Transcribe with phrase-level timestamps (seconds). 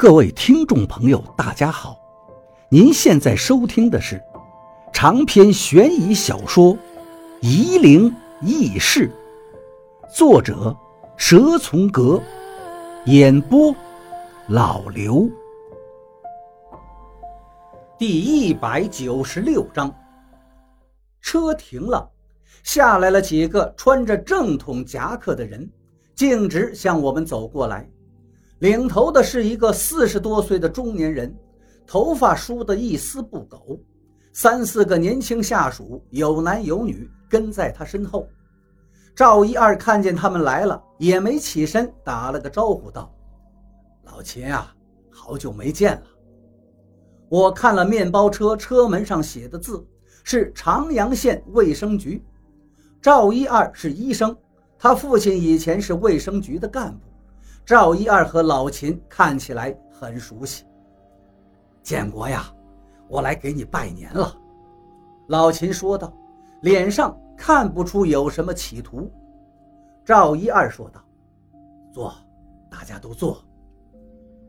[0.00, 1.94] 各位听众朋友，大家好！
[2.70, 4.18] 您现在收听的是
[4.94, 6.72] 长篇悬疑小说
[7.42, 8.10] 《夷陵
[8.40, 9.12] 轶事》，
[10.16, 10.74] 作者
[11.18, 12.18] 蛇从阁，
[13.04, 13.76] 演播
[14.48, 15.28] 老刘。
[17.98, 19.94] 第一百九十六章，
[21.20, 22.10] 车停了，
[22.62, 25.70] 下来了几个穿着正统夹克的人，
[26.14, 27.86] 径直向我们走过来。
[28.60, 31.34] 领头的是一个四十多岁的中年人，
[31.86, 33.80] 头发梳得一丝不苟，
[34.32, 38.28] 三四个年轻下属有男有女跟在他身后。
[39.16, 43.10] 赵一二看见他们来了，也没起身，打了个招呼道
[44.04, 44.74] ：“老秦啊，
[45.10, 46.02] 好久没见了。”
[47.30, 49.82] 我看了面包车车门上写的字，
[50.22, 52.22] 是长阳县卫生局。
[53.00, 54.36] 赵一二是医生，
[54.78, 57.09] 他父亲以前是卫生局的干部。
[57.70, 60.64] 赵一二和老秦看起来很熟悉。
[61.84, 62.52] 建国呀，
[63.06, 64.36] 我来给你拜年了。”
[65.30, 66.12] 老秦说道，
[66.62, 69.08] 脸上看不出有什么企图。
[70.04, 71.00] 赵一二说道
[71.94, 72.12] ：“坐，
[72.68, 73.40] 大家都坐。”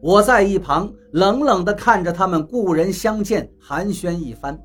[0.00, 4.58] 我在一旁冷冷地看着他们故人相见，寒暄一番。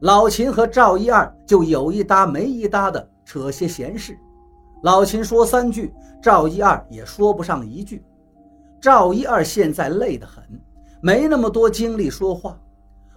[0.00, 4.14] 老秦和赵一二就有一搭没一搭的扯些闲事。
[4.82, 8.04] 老秦说三句，赵一二也说不上一句。
[8.80, 10.42] 赵一二现在累得很，
[11.00, 12.58] 没那么多精力说话。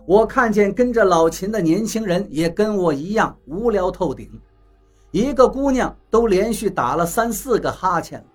[0.05, 4.30] 我看见跟着老秦的年轻人也跟我一样无聊透顶，
[5.09, 8.25] 一个姑娘都连续打了三四个哈欠了。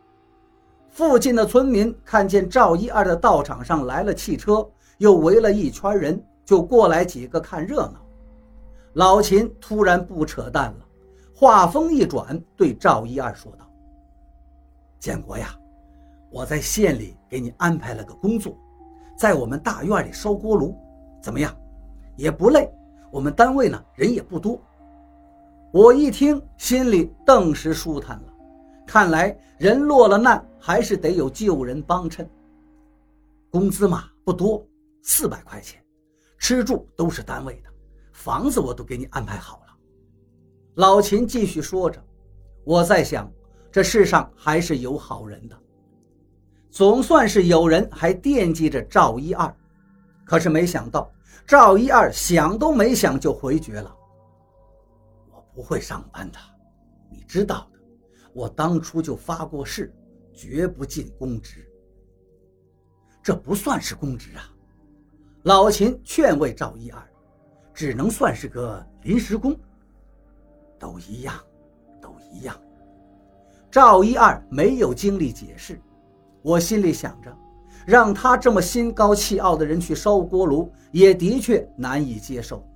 [0.90, 8.04] 附近的村民看见赵一二的道场上来了汽车，又围了一圈人，就过来几个看热闹。
[8.94, 10.78] 老秦突然不扯淡了。
[11.40, 13.66] 话锋一转，对赵一二说道
[15.00, 15.58] ：“建国呀，
[16.30, 18.54] 我在县里给你安排了个工作，
[19.16, 20.76] 在我们大院里烧锅炉，
[21.22, 21.56] 怎么样？
[22.14, 22.70] 也不累。
[23.10, 24.60] 我们单位呢人也不多。”
[25.72, 28.34] 我一听，心里顿时舒坦了。
[28.86, 32.28] 看来人落了难，还是得有救人帮衬。
[33.50, 34.62] 工资嘛不多，
[35.00, 35.82] 四百块钱，
[36.36, 37.70] 吃住都是单位的，
[38.12, 39.69] 房子我都给你安排好了。
[40.80, 42.02] 老秦继续说着
[42.64, 43.30] ：“我在想，
[43.70, 45.54] 这世上还是有好人的，
[46.70, 49.54] 总算是有人还惦记着赵一二。
[50.24, 51.12] 可是没想到，
[51.46, 53.94] 赵一二想都没想就回绝了。
[55.30, 56.38] 我不会上班的，
[57.10, 57.78] 你知道的。
[58.32, 59.94] 我当初就发过誓，
[60.32, 61.70] 绝不进公职。
[63.22, 64.48] 这不算是公职啊。”
[65.44, 67.06] 老秦劝慰赵一二
[67.74, 69.54] ：“只能算是个临时工。”
[70.80, 71.34] 都一样，
[72.00, 72.56] 都一样。
[73.70, 75.80] 赵一二没有精力解释，
[76.42, 77.32] 我心里想着，
[77.86, 82.66] 让他这么心高气傲的人去烧锅炉，也的确难以接受。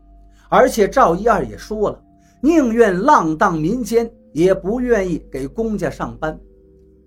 [0.49, 2.01] 而且赵一二也说了，
[2.41, 6.39] 宁愿浪荡民间，也不愿意给公家上班。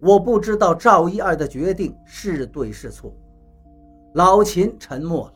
[0.01, 3.15] 我不知道赵一二的决定是对是错。
[4.15, 5.33] 老秦沉默了。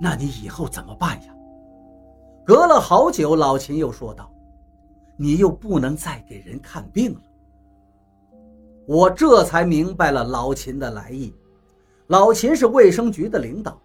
[0.00, 1.33] 那你以后怎么办呀？
[2.44, 4.30] 隔了好久，老秦又说道
[5.16, 7.20] ：“你又不能再给人看病了。”
[8.86, 11.34] 我这才明白了老秦的来意。
[12.08, 13.80] 老秦是卫生局的领导，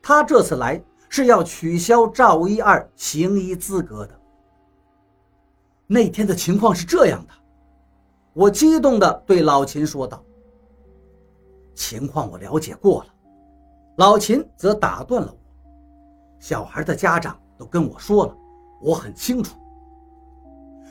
[0.00, 4.18] 他这次来是要取消赵一二行医资格的。
[5.86, 7.32] 那天的情况是这样的，
[8.32, 10.24] 我激动地对老秦说道
[11.76, 13.14] ：“情况我了解过了。”
[13.96, 15.38] 老秦则打断了我
[16.40, 18.36] ：“小孩的家长。”都跟我说了，
[18.80, 19.58] 我很清楚。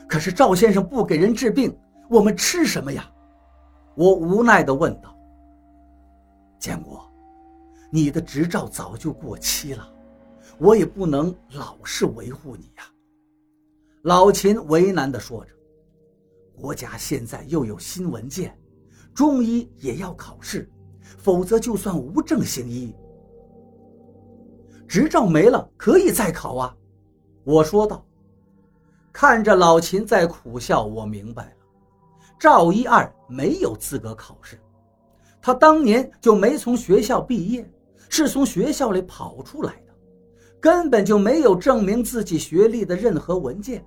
[0.08, 1.76] 可是赵先生不给人治病，
[2.08, 3.10] 我们吃什么呀？
[3.94, 5.14] 我无奈地问道。
[6.58, 7.10] 建国，
[7.90, 9.88] 你的执照早就过期了，
[10.58, 12.84] 我也不能老是维护你呀。
[14.02, 15.52] 老秦为难地说着。
[16.54, 18.56] 国家现在又有新文件，
[19.14, 20.68] 中医也要考试，
[21.16, 22.94] 否则就算无证行医。
[24.88, 26.74] 执照没了，可以再考啊！
[27.44, 28.04] 我说道。
[29.12, 31.52] 看着老秦在苦笑，我明白了，
[32.38, 34.60] 赵一二没有资格考试，
[35.42, 37.68] 他当年就没从学校毕业，
[38.08, 39.92] 是从学校里跑出来的，
[40.60, 43.84] 根本就没有证明自己学历的任何文件。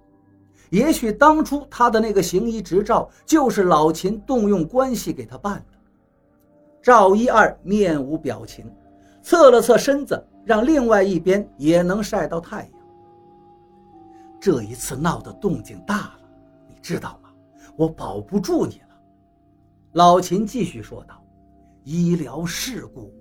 [0.69, 5.77] 也许当初他的那个行医执照就是老秦动用关系给他办的。
[6.81, 8.69] 赵一二面无表情，
[9.21, 10.21] 侧了侧身子。
[10.43, 12.71] 让另外一边也能晒到太阳。
[14.39, 16.19] 这一次闹的动静大了，
[16.67, 17.29] 你知道吗？
[17.75, 18.88] 我保不住你了。”
[19.93, 21.21] 老秦继续说道
[21.83, 23.13] ，“医疗事故，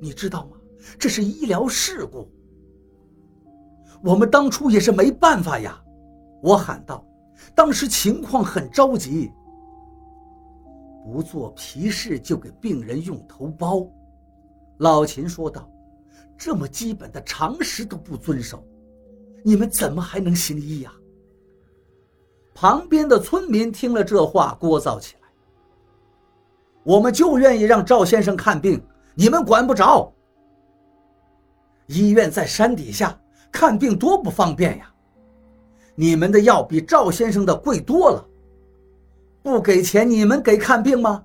[0.00, 0.56] 你知道吗？
[0.98, 2.28] 这是医疗事故。
[4.02, 5.82] 我们当初也是没办法呀，
[6.42, 7.04] 我喊道。
[7.54, 9.30] 当时情况很着急，
[11.04, 13.88] 不做皮试就给病人用头孢。
[14.78, 15.68] 老秦说道
[16.36, 18.64] ：“这么基本的常识都不遵守，
[19.42, 20.92] 你们怎么还能行医呀？”
[22.54, 25.28] 旁边的村民听了这话，聒噪起来
[26.84, 28.80] ：“我们就愿意让赵先生看病，
[29.14, 30.12] 你们管不着。
[31.86, 33.20] 医院在山底下，
[33.50, 34.90] 看病多不方便呀！
[35.96, 38.24] 你们的药比赵先生的贵多了，
[39.42, 41.24] 不给钱你们给看病吗？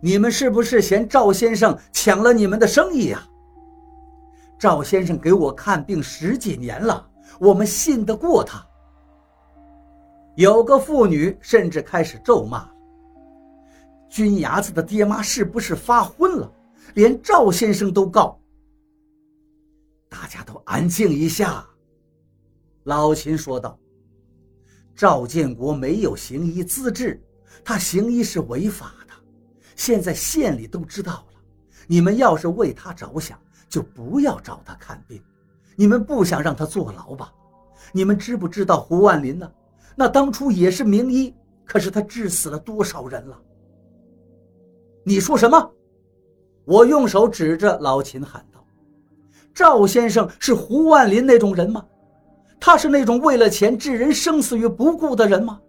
[0.00, 3.26] 你们是不是嫌赵先生抢了你们的生意呀？
[4.58, 8.64] 赵先生给我看病十几年了，我们信得过他。”
[10.36, 12.68] 有个妇女甚至开始咒骂
[14.10, 16.52] ：“军伢子的爹妈是不是发昏了？
[16.94, 18.40] 连赵先生都告。”
[20.10, 21.64] 大家都安静一下。”
[22.84, 23.78] 老秦说道。
[24.94, 27.20] “赵建国没有行医资质，
[27.64, 29.14] 他行医是违法的。
[29.74, 31.40] 现在县里都知道了。
[31.86, 33.36] 你们要是为他着想，
[33.74, 35.20] 就不要找他看病。
[35.74, 37.32] 你们不想让他坐牢吧？
[37.90, 39.50] 你们知不知道胡万林呢？”
[39.96, 41.34] 那当初也是名医，
[41.64, 43.36] 可是他治死了多少人了？
[45.02, 45.72] 你说什么？
[46.64, 48.64] 我用手指着老秦喊道
[49.52, 51.84] ：“赵先生是胡万林那种人吗？
[52.60, 55.60] 他是那种为了钱置人生死于不顾的人吗？”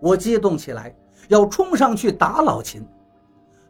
[0.00, 0.96] 我激动起来，
[1.28, 2.82] 要冲上去打老秦。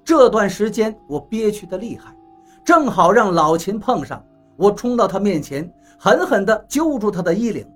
[0.04, 2.16] 这段时间我憋屈的厉害，
[2.64, 4.24] 正好让老秦碰上。
[4.56, 7.66] 我冲到他面前，狠狠地揪住他的衣领，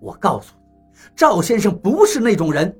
[0.00, 0.98] 我告诉你。
[1.14, 2.74] 赵先生不是那种人。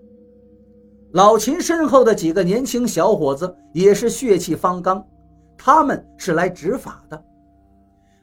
[1.12, 5.06] 老秦身后的几个年轻小伙子也是血气方刚，
[5.58, 7.22] 他们是来执法的，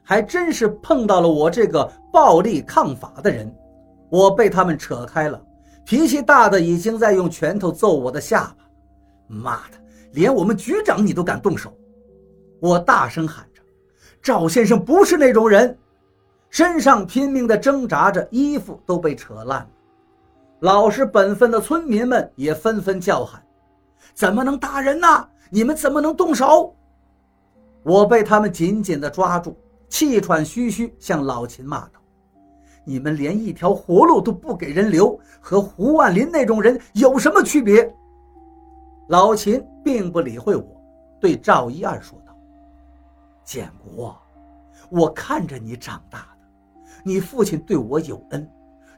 [0.02, 3.48] 还真是碰到了我这个暴力抗法的人。
[4.08, 5.40] 我被他们扯开了，
[5.84, 8.64] 脾气大的已经在用拳头揍我的下巴。
[9.28, 9.78] 妈的，
[10.12, 11.72] 连我们局长你都敢动手！
[12.60, 13.62] 我大声喊着
[14.22, 15.76] ：“赵先生不是那种人！”
[16.48, 19.68] 身上拼命地挣扎着，衣服都被扯烂了。
[20.60, 23.42] 老实本分的村民们也纷纷叫喊
[24.14, 25.28] ：“怎么能打人呢？
[25.50, 26.74] 你们怎么能动手？”
[27.84, 29.56] 我被他们紧紧地抓住，
[29.88, 32.00] 气喘吁吁向老秦骂道
[32.86, 37.94] ：“你们连一条活路都不给人留，和胡万林那种人有什么区别？”
[39.08, 40.64] 老秦并不理会我，
[41.20, 42.25] 对赵一二说道
[43.46, 44.20] ：“建国，
[44.90, 46.48] 我看着你长大的，
[47.04, 48.46] 你父亲对我有恩。”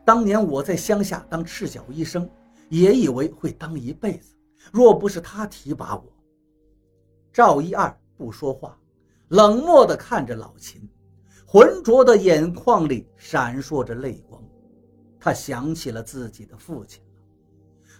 [0.04, 2.26] 当年我在乡下当赤脚医生，
[2.70, 4.34] 也以为会当一辈子。
[4.72, 6.04] 若不是他提拔我，
[7.30, 8.74] 赵一二不说话，
[9.28, 10.88] 冷漠地看着老秦，
[11.46, 14.42] 浑浊的眼眶里闪烁着泪光。
[15.20, 17.02] 他想起了自己的父亲，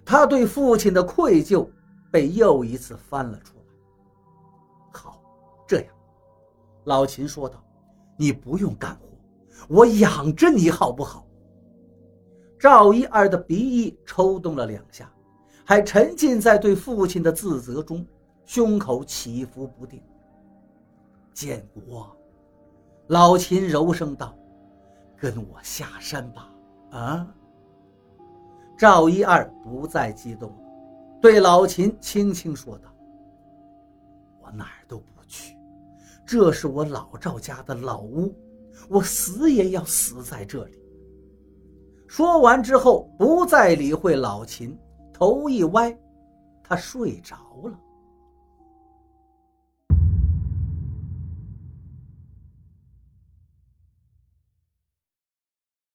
[0.03, 1.69] 他对父亲的愧疚
[2.11, 3.63] 被又一次翻了出来。
[4.93, 5.23] 好，
[5.67, 5.95] 这样，
[6.89, 7.63] 老秦说道
[8.17, 9.07] ：“你不用干活，
[9.69, 11.27] 我养着你好不好？”
[12.59, 15.13] 赵一二的鼻翼抽动了两下，
[15.67, 18.05] 还沉浸在对父亲的自责中，
[18.47, 20.03] 胸口起伏不定。
[21.35, 22.11] 建国，
[23.09, 24.35] 老秦柔声道
[25.15, 26.51] ：“跟我下山吧。”
[26.91, 27.29] 啊！
[28.79, 30.51] 赵一二不再激动，
[31.21, 32.89] 对老秦轻轻说道
[34.41, 35.58] ：“我哪儿都不去，
[36.29, 38.35] 这是我老赵家的老屋，
[38.91, 40.79] 我死也要死在这里。”
[42.07, 44.79] 说完之后，不再理会老秦，
[45.11, 45.99] 头一歪，
[46.63, 47.81] 他睡着了。